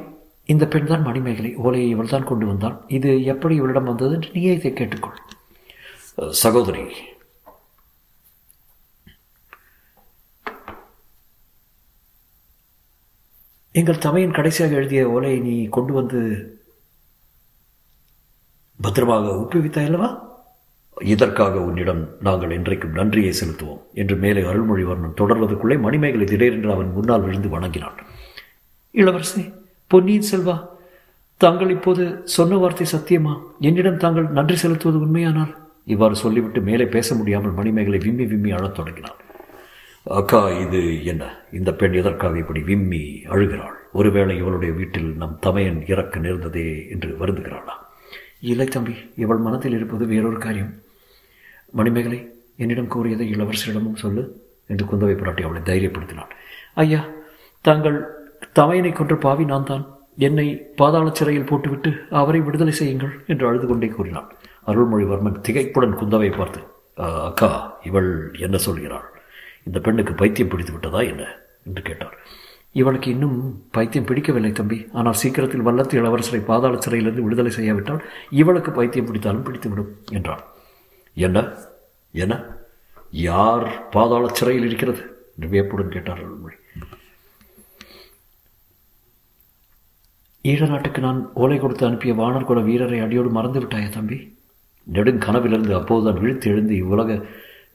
இந்த 0.54 0.66
பெண் 0.74 0.90
தான் 0.92 1.08
மணிமேகலை. 1.10 1.52
ஓலையை 1.66 1.90
இவள் 1.96 2.14
தான் 2.14 2.30
கொண்டு 2.32 2.46
வந்தாள் 2.46 2.78
இது 2.98 3.12
எப்படி 3.34 3.56
இவளிடம் 3.60 3.90
வந்தது 3.92 4.16
என்று 4.18 4.30
நீயே 4.36 4.54
இதை 4.60 4.72
கேட்டுக்கொள். 4.74 5.20
சகோதரி 6.44 6.84
எங்கள் 13.80 14.04
தமையின் 14.06 14.36
கடைசியாக 14.36 14.78
எழுதிய 14.80 15.02
ஓலையை 15.16 15.40
நீ 15.48 15.56
கொண்டு 15.76 15.94
வந்து 15.94 16.20
பத்திரமாக 18.80 19.28
ஒப்புவித்தாய் 19.42 19.88
அல்லவா 19.90 20.10
இதற்காக 20.98 21.60
உன்னிடம் 21.60 22.02
நாங்கள் 22.20 22.52
இன்றைக்கும் 22.52 22.96
நன்றியை 23.00 23.34
செலுத்துவோம் 23.40 23.82
என்று 23.94 24.16
மேலே 24.16 24.42
அருள்மொழிவர்மன் 24.42 25.18
தொடர்வதற்குள்ளே 25.22 25.76
மணிமேகலை 25.86 26.26
திடீரென்று 26.26 26.72
அவன் 26.72 26.94
முன்னால் 26.96 27.22
விழுந்து 27.22 27.50
வணங்கினான். 27.50 27.98
இளவரசே 28.96 29.44
பொன்னியின் 29.88 30.28
செல்வா 30.32 30.56
தாங்கள் 31.38 31.70
இப்போது 31.70 32.04
சொன்ன 32.36 32.58
வார்த்தை 32.58 32.88
சத்தியமா? 32.92 33.34
என்னிடம் 33.60 34.02
தாங்கள் 34.04 34.28
நன்றி 34.38 34.56
செலுத்துவது 34.56 35.00
உண்மையானால்? 35.00 35.54
இவ்வாறு 35.94 36.16
சொல்லிவிட்டு 36.16 36.62
மேலே 36.62 36.86
பேச 36.96 37.16
முடியாமல் 37.16 37.58
மணிமேகலை 37.60 38.00
விம்மி 38.06 38.26
விம்மி 38.26 38.52
அழத் 38.52 38.78
தொடங்கினாள் 38.80 39.20
அக்கா 40.06 40.42
இது 40.66 40.82
என்ன? 41.04 41.24
இந்த 41.52 41.70
பெண் 41.74 41.98
எதற்காக 42.02 42.38
இப்படி 42.38 42.62
விம்மி 42.70 43.04
அழுகிறாள்? 43.34 43.76
ஒருவேளை 44.00 44.38
இவளுடைய 44.38 44.74
வீட்டில் 44.74 45.10
நம் 45.24 45.38
தமையன் 45.40 45.82
இறக்க 45.94 46.20
நேர்ந்ததே 46.20 46.68
என்று 46.90 47.10
வருந்துகிறாளா? 47.22 47.76
இல்லை 48.54 48.68
தம்பி 48.76 48.96
இவள் 49.24 49.46
மனத்தில் 49.46 49.76
இருப்பது 49.78 50.04
வேறொரு 50.12 50.38
காரியம். 50.46 50.72
மணிமேகலை 51.80 52.20
என்னிடம் 52.64 52.92
கூறியதை 52.94 53.26
இளவரசரிடமும் 53.34 54.00
சொல்லு 54.04 54.24
என்று 54.72 54.86
குந்தவை 54.90 55.16
பிராட்டி 55.20 55.44
அவளை 55.48 55.62
தைரியப்படுத்தினாள். 55.70 56.32
ஐயா 56.84 57.02
தாங்கள் 57.66 57.98
தமையனை 58.60 58.92
கொன்ற 58.94 59.16
பாவி 59.26 59.46
நான் 59.52 59.70
தான் 59.72 59.86
என்னை 60.28 60.48
பாதாள 60.80 61.08
சிறையில் 61.20 61.50
போட்டுவிட்டு 61.50 61.90
அவரை 62.20 62.40
விடுதலை 62.46 62.74
செய்யுங்கள் 62.80 63.14
என்று 63.32 63.46
அழுது 63.50 63.66
கொண்டே 63.68 63.90
கூறினாள். 63.96 64.30
அருள்மொழிவர்மன் 64.70 65.42
திகைப்புடன் 65.48 65.98
குந்தவை 66.00 66.32
பார்த்து 66.38 66.60
அக்கா 67.30 67.50
இவள் 67.90 68.10
என்ன 68.46 68.58
சொல்கிறாள்? 68.66 69.08
இந்த 69.68 69.78
பெண்ணுக்கு 69.86 70.14
பைத்தியம் 70.22 70.52
பிடித்து 70.52 70.74
விட்டதா 70.76 71.02
என்ன? 71.12 71.24
என்று 71.68 71.82
கேட்டார். 71.90 72.16
இவளுக்கு 72.80 73.10
இன்னும் 73.12 73.38
பைத்தியம் 73.72 74.08
பிடிக்கவில்லை 74.10 74.52
தம்பி. 74.52 74.78
ஆனால் 75.00 75.20
சீக்கிரத்தில் 75.22 75.66
வல்லத்து 75.68 75.96
இளவரசரை 76.00 76.42
பாதாள 76.50 76.74
சிறையிலிருந்து 76.78 77.26
விடுதலை 77.26 77.52
செய்யாவிட்டால் 77.52 78.04
இவளுக்கு 78.42 78.72
பைத்தியம் 78.72 79.08
பிடித்தாலும் 79.08 79.46
பிடித்துவிடும் 79.48 79.92
என்றான். 80.12 80.44
என்ன? 81.18 81.44
என்ன? 82.14 82.36
யார் 83.12 83.66
பாதாள 83.90 84.24
சிறையில் 84.34 84.66
இருக்கிறது? 84.66 85.02
என்று 85.36 85.50
வியப்புடன் 85.50 85.96
கேட்டார் 85.96 86.22
அருள்மொழி. 86.24 86.58
ஈழ 90.44 90.68
நாட்டுக்கு 90.68 91.00
நான் 91.02 91.22
ஓலை 91.34 91.56
கொடுத்து 91.60 91.86
அனுப்பிய 91.86 92.14
வானர் 92.14 92.50
குல 92.50 92.60
வீரரை 92.60 93.00
அடியோடு 93.00 93.30
மறந்து 93.30 93.60
விட்டாயா 93.60 93.90
தம்பி? 93.90 94.18
நெடுங்கனவிலிருந்து 94.88 95.74
அப்போதுதான் 95.76 96.22
விழித்து 96.22 96.52
எழுந்து 96.52 96.74
இவ்வுலக 96.76 97.16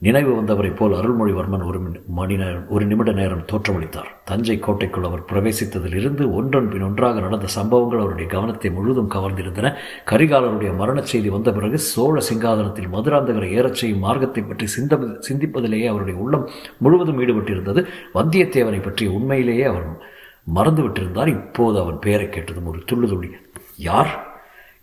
நினைவு 0.05 0.31
வந்தவரைப் 0.37 0.75
போல் 0.75 0.93
அருள்மொழிவர்மன் 0.93 1.65
ஒரு 1.67 1.79
மணி 2.07 2.35
நேரம் 2.35 2.69
ஒரு 2.69 2.85
நிமிட 2.85 3.11
நேரம் 3.11 3.45
தோற்றமளித்தார். 3.51 4.09
தஞ்சை 4.23 4.59
கோட்டைக்குள் 4.59 5.03
அவர் 5.03 5.23
பிரவேசித்ததிலிருந்து 5.31 6.33
ஒன்றன் 6.33 6.69
பின் 6.69 6.81
ஒன்றாக 6.81 7.19
நடந்த 7.19 7.47
சம்பவங்கள் 7.47 7.99
அவருடைய 7.99 8.29
கவனத்தை 8.29 8.71
முழுதும் 8.71 9.11
கவர்ந்திருந்தன. 9.11 9.73
கரிகாலருடைய 10.11 10.75
மரணச் 10.77 11.11
செய்தி 11.13 11.29
வந்த 11.29 11.51
பிறகு 11.51 11.77
சோழ 11.77 12.21
சிங்காதனத்தில் 12.29 12.91
மதுராந்தகரை 12.93 13.51
ஏறச் 13.51 13.73
செய்யும் 13.73 13.99
மார்க்கத்தை 13.99 14.43
பற்றி 14.43 14.67
சிந்த 14.67 14.99
சிந்திப்பதிலேயே 15.29 15.85
அவருடைய 15.85 16.19
உள்ளம் 16.19 16.49
முழுவதும் 16.79 17.21
ஈடுபட்டிருந்தது. 17.21 17.83
வந்தியத்தேவனை 18.13 18.81
பற்றிய 18.83 19.11
உண்மையிலேயே 19.11 19.63
அவர் 19.63 19.87
மறந்துவிட்டிருந்தார். 20.55 21.27
இப்போது 21.27 21.79
அவன் 21.79 21.99
பெயரை 21.99 22.29
கேட்டதும் 22.29 22.65
ஒரு 22.65 22.81
துள்ளுதுள்ளி 22.91 23.31
யார்? 23.77 24.32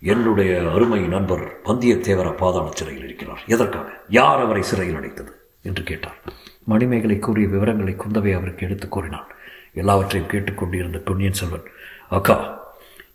என்னுடைய 0.03 0.71
அருமை 0.71 1.07
நண்பர் 1.07 1.61
வந்தியத்தேவர 1.63 2.37
பாதாள 2.37 2.69
சிறையில் 2.73 3.03
இருக்கிறார். 3.03 3.43
எதற்காக? 3.45 4.01
யார் 4.09 4.39
அவரை 4.39 4.61
சிறையில் 4.61 4.95
அடைத்தது? 4.95 5.29
என்று 5.63 5.83
கேட்டார். 5.83 6.17
மணிமேகலை 6.63 7.19
கூறிய 7.19 7.47
விவரங்களை 7.47 7.95
குந்தவை 7.95 8.35
அவருக்கு 8.35 8.65
எடுத்துக் 8.65 8.91
கூறினான். 8.91 9.27
எல்லாவற்றையும் 9.73 10.29
கேட்டுக்கொண்டிருந்த 10.29 10.97
பொன்னியின் 10.97 11.33
செல்வன் 11.33 11.63
அக்கா 12.09 12.59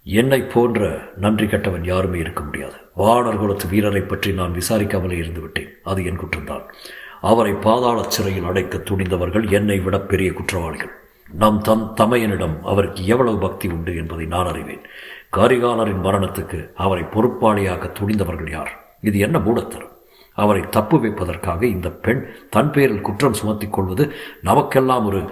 என்னை 0.05 0.43
போன்ற 0.43 1.01
நன்றி 1.17 1.47
கட்டவன் 1.47 1.85
யாருமே 1.85 2.19
இருக்க 2.19 2.43
முடியாது. 2.43 2.75
வாடர் 2.95 3.39
குலத்து 3.39 3.69
வீரரை 3.69 4.01
பற்றி 4.01 4.33
நான் 4.33 4.53
விசாரிக்காமலே 4.53 5.13
இருந்து 5.13 5.41
விட்டேன். 5.41 5.69
அது 5.83 6.05
என் 6.05 6.19
குற்றம்தான். 6.19 6.63
அவரை 7.21 7.53
பாதாள 7.53 8.03
சிறையில் 8.09 8.45
அடைக்க 8.45 8.79
துணிந்தவர்கள் 8.79 9.51
என்னை 9.51 9.79
விட 9.79 10.01
பெரிய 10.01 10.33
குற்றவாளிகள். 10.33 10.91
நம் 11.33 11.61
தம் 11.61 11.95
தமையனிடம் 12.01 12.61
அவருக்கு 12.63 13.07
எவ்வளவு 13.07 13.39
பக்தி 13.39 13.69
உண்டு 13.69 13.97
என்பதை 13.97 14.27
நான் 14.27 14.47
அறிவேன். 14.47 14.81
கரிகாலரின் 15.37 16.05
மரணத்துக்கு 16.05 16.71
அவரை 16.75 17.05
பொறுப்பாளியாக 17.05 17.93
துணிந்தவர்கள் 17.93 18.51
யார்? 18.51 18.95
இது 19.01 19.19
என்ன 19.19 19.39
மூடத்தரும் 19.39 19.95
அவரை 20.33 20.63
தப்பு 20.71 21.01
வைப்பதற்காக 21.01 21.67
இந்த 21.67 21.91
பெண் 21.91 22.27
தன் 22.51 22.71
பேரில் 22.71 23.01
குற்றம் 23.01 23.35
சுமத்திக் 23.35 23.73
கொள்வது 23.73 24.13
நமக்கெல்லாம் 24.43 25.07
ஒரு 25.07 25.31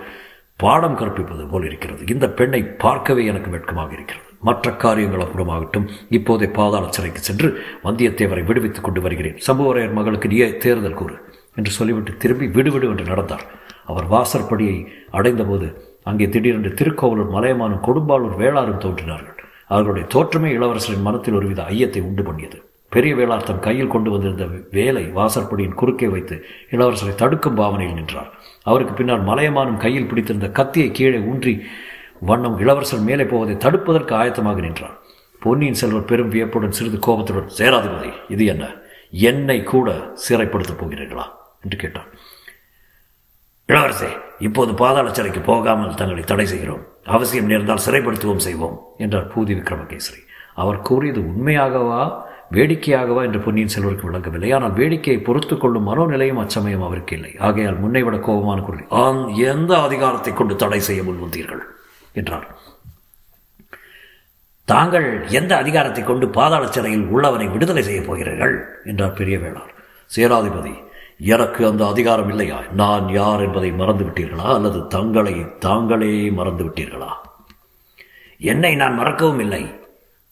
பாடம் 0.56 0.96
கற்பிப்பது 0.96 1.48
போல் 1.48 1.64
இருக்கிறது. 1.64 2.04
இந்த 2.06 2.28
பெண்ணை 2.28 2.62
பார்க்கவே 2.62 3.24
எனக்கு 3.24 3.50
வெட்கமாக 3.50 3.92
இருக்கிறது. 3.92 4.24
மற்ற 4.40 4.72
காரியங்கள் 4.72 5.26
அப்புறமாகட்டும் 5.26 5.88
இப்போதே 6.08 6.46
பாதாள 6.46 6.86
சிறைக்கு 6.90 7.20
சென்று 7.20 7.62
வந்தியத்தேவரை 7.84 8.44
விடுவித்துக் 8.44 8.84
கொண்டு 8.84 9.00
வருகிறேன். 9.00 9.38
சம்புவரையர் 9.46 9.92
மகளுக்கு 9.92 10.28
நீ 10.28 10.36
தேர்தல் 10.36 10.94
கூறு 10.94 11.14
என்று 11.56 11.70
சொல்லிவிட்டு 11.70 12.16
திரும்பி 12.16 12.46
விடுவிடு 12.46 12.88
என்று 12.88 13.04
நடந்தார். 13.04 13.62
அவர் 13.84 14.06
வாசற்படியை 14.06 14.76
அடைந்தபோது 15.10 15.68
அங்கே 16.02 16.28
திடீரென்று 16.28 16.70
திருக்கோவலூர் 16.80 17.34
மலையமானும் 17.34 17.84
கொடும்பாளூர் 17.86 18.36
வேளாரும் 18.42 18.82
தோன்றினார்கள். 18.84 19.36
அவர்களுடைய 19.66 20.06
தோற்றமே 20.14 20.48
இளவரசரின் 20.58 21.06
மனத்தில் 21.06 21.34
ஒருவித 21.34 21.62
ஐயத்தை 21.62 22.00
உண்டு 22.02 22.22
பண்ணியது. 22.22 22.58
பெரிய 22.88 23.12
வேளார் 23.14 23.46
தன் 23.48 23.64
கையில் 23.66 23.92
கொண்டு 23.94 24.10
வந்திருந்த 24.10 24.44
வேலை 24.70 25.04
வாசற்படியின் 25.14 25.78
குறுக்கே 25.80 26.08
வைத்து 26.08 26.36
இளவரசரை 26.70 27.14
தடுக்கும் 27.14 27.54
பாவனையில் 27.54 27.94
நின்றார். 27.94 28.28
அவருக்கு 28.62 28.94
பின்னால் 28.94 29.24
மலையமானும் 29.24 29.76
கையில் 29.76 30.08
பிடித்திருந்த 30.08 30.48
கத்தியை 30.50 30.90
கீழே 30.90 31.20
ஊன்றி 31.30 31.54
வண்ணம் 32.20 32.58
இளவரசர் 32.58 33.06
மேலே 33.08 33.24
போவதை 33.24 33.54
தடுப்பதற்கு 33.54 34.12
ஆயத்தமாக 34.20 34.60
நின்றார். 34.60 34.94
பொன்னியின் 35.40 35.80
செல்வர் 35.80 36.08
பெரும் 36.10 36.28
வியப்புடன் 36.28 36.76
சிறிது 36.78 36.98
கோபத்துடன் 36.98 37.50
சேராதிபதி 37.58 38.12
இது 38.28 38.44
என்ன? 38.44 38.64
என்னை 39.10 39.62
கூட 39.62 39.88
சிறைப்படுத்தப் 40.28 40.80
போகிறீர்களா? 40.80 41.26
என்று 41.64 41.76
கேட்டார் 41.76 42.08
இளவரசே 43.68 44.08
இப்போது 44.38 44.72
பாதாள 44.74 45.06
சிறைக்கு 45.12 45.40
போகாமல் 45.40 45.94
தங்களை 45.94 46.22
தடை 46.24 46.46
செய்கிறோம். 46.46 46.82
அவசியம் 47.06 47.48
நேர்ந்தால் 47.50 47.84
சிறைப்படுத்துவோம் 47.86 48.44
செய்வோம் 48.46 48.76
என்றார் 48.98 49.30
பூதி 49.34 49.52
விக்ரமகேசரி. 49.58 50.20
அவர் 50.54 50.84
கூறியது 50.88 51.20
உண்மையாகவா 51.20 52.00
வேடிக்கையாகவா 52.56 53.20
என்று 53.22 53.40
பொன்னியின் 53.40 53.72
செல்வருக்கு 53.74 54.08
விளங்கவில்லை. 54.08 54.50
ஆனால் 54.52 54.76
வேடிக்கையை 54.80 55.20
பொறுத்து 55.22 55.54
கொள்ளும் 55.56 55.88
மனோநிலையும் 55.88 56.42
அச்சமயம் 56.42 56.82
அவருக்கு 56.82 57.14
இல்லை. 57.16 57.32
ஆகையால் 57.38 57.80
முன்னை 57.84 58.02
விட 58.02 58.16
கோபமான 58.26 58.60
குரல் 58.60 58.86
ஆம் 59.04 59.22
எந்த 59.52 59.72
அதிகாரத்தை 59.80 60.32
கொண்டு 60.32 60.56
தடை 60.56 60.80
செய்ய 60.80 61.02
முன்வந்தீர்கள்? 61.02 61.62
என்றார். 62.12 62.46
தாங்கள் 64.68 65.08
எந்த 65.38 65.52
அதிகாரத்தை 65.56 66.02
கொண்டு 66.04 66.26
பாதாள 66.28 66.64
சிறையில் 66.66 67.06
உள்ளவனை 67.14 67.46
விடுதலை 67.52 67.82
செய்யப் 67.82 68.08
போகிறீர்கள்? 68.08 68.54
என்றார் 68.84 69.18
பெரிய 69.20 69.38
வேளார் 69.38 69.72
சேராதிபதி 70.10 70.74
எனக்கு 71.18 71.66
அந்த 71.66 71.86
அதிகாரம் 71.86 72.28
இல்லையா? 72.28 72.60
நான் 72.72 73.08
யார் 73.08 73.40
என்பதை 73.40 73.72
மறந்து 73.72 74.04
விட்டீர்களா? 74.04 74.54
அல்லது 74.54 74.86
தங்களை 74.86 75.58
தாங்களே 75.58 76.30
மறந்து 76.30 76.64
விட்டீர்களா? 76.64 77.08
என்னை 78.38 78.74
நான் 78.74 78.94
மறக்கவும் 78.94 79.38
இல்லை. 79.38 79.80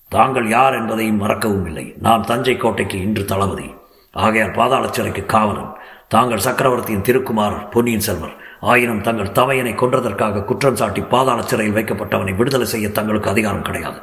தாங்கள் 0.08 0.48
யார் 0.48 0.74
என்பதை 0.74 1.12
மறக்கவும் 1.12 1.66
இல்லை. 1.66 1.94
நான் 1.98 2.22
தஞ்சை 2.22 2.56
கோட்டைக்கு 2.56 3.00
இன்று 3.00 3.24
தளபதி. 3.24 3.74
ஆகையால் 4.12 4.50
பாதாள 4.50 4.88
சிறைக்கு 4.90 5.26
காவலன். 5.26 5.72
தாங்கள் 6.08 6.38
சக்கரவர்த்தியின் 6.38 7.02
திருக்குமாரர் 7.02 7.68
பொன்னியின் 7.68 8.00
செல்வர். 8.00 8.36
ஆயினும் 8.70 9.00
தங்கள் 9.00 9.36
தமையனை 9.38 9.74
கொன்றதற்காக 9.74 10.44
குற்றம் 10.44 10.76
சாட்டி 10.76 11.00
பாதாள 11.00 11.42
சிறையில் 11.42 11.76
வைக்கப்பட்டவனை 11.76 12.36
விடுதலை 12.36 12.66
செய்ய 12.66 12.88
தங்களுக்கு 12.88 13.30
அதிகாரம் 13.30 13.62
கிடையாது. 13.62 14.00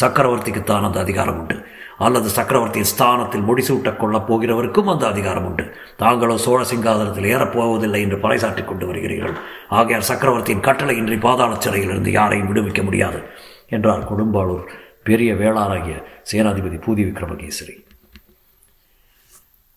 சக்கரவர்த்திக்கு 0.00 0.62
தான் 0.62 0.84
அந்த 0.84 1.00
அதிகாரம் 1.00 1.38
உண்டு. 1.38 1.56
அல்லது 1.98 2.28
சக்கரவர்த்தியின் 2.28 2.90
ஸ்தானத்தில் 2.90 3.42
முடிசூட்டக் 3.42 3.96
கொள்ளப் 3.96 4.26
போகிறவருக்கும் 4.32 4.84
அந்த 4.84 5.06
அதிகாரம் 5.06 5.44
உண்டு. 5.44 5.74
தாங்களோ 5.96 6.36
சோழ 6.36 6.64
சிங்காதனத்தில் 6.64 7.28
ஏறப்போவதில்லை 7.34 8.00
என்று 8.00 8.16
பறைசாட்டி 8.16 8.64
கொண்டு 8.64 8.86
வருகிறீர்கள். 8.86 9.36
ஆகையால் 9.68 10.08
சக்கரவர்த்தியின் 10.10 10.64
கட்டளையின்றி 10.64 11.20
பாதாள 11.20 11.54
சிறையிலிருந்து 11.58 12.12
யாரையும் 12.12 12.54
விடுவிக்க 12.54 12.82
முடியாது 12.82 13.22
என்றார் 13.68 14.08
கொடும்பாளூர் 14.12 14.66
பெரிய 15.02 15.34
வேளாராகிய 15.34 15.96
சேனாதிபதி 16.32 16.78
பூதி 16.86 17.04
விக்ரமகேசரி. 17.08 17.76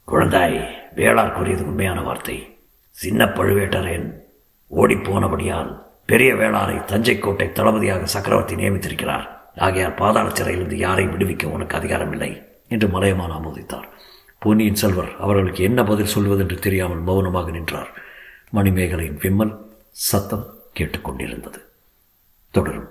குழந்தாய் 0.08 0.60
வேளார் 0.96 1.34
கூறியது 1.34 1.65
உண்மையான 1.65 2.01
வார்த்தை. 2.01 2.58
சின்ன 2.89 3.25
பழுவேட்டரேன் 3.25 4.25
ஓடிப்போனபடியால் 4.75 5.82
பெரிய 6.05 6.34
வேளாரை 6.34 6.86
தஞ்சை 6.86 7.20
கோட்டை 7.20 7.51
தளபதியாக 7.51 8.05
சக்கரவர்த்தி 8.05 8.55
நியமித்திருக்கிறார். 8.55 9.27
ஆகையால் 9.58 9.94
பாதாள 9.94 10.29
சிறையிலிருந்து 10.29 10.77
யாரையும் 10.77 11.20
விடுவிக்க 11.20 11.46
உனக்கு 11.46 11.77
அதிகாரம் 11.77 12.12
இல்லை 12.12 12.41
என்று 12.67 12.88
மலையமான் 12.88 13.32
ஆமோதித்தார். 13.32 13.88
பொன்னியின் 14.39 14.75
செல்வர் 14.75 15.15
அவர்களுக்கு 15.20 15.63
என்ன 15.63 15.84
பதில் 15.84 16.13
சொல்வதென்று 16.15 16.60
தெரியாமல் 16.60 17.00
மௌனமாக 17.00 17.51
நின்றார். 17.51 17.91
மணிமேகலையின் 18.53 19.20
விம்மல் 19.22 19.55
சத்தம் 19.91 20.46
கேட்டுக்கொண்டிருந்தது. 20.79 21.60
தொடரும். 22.51 22.89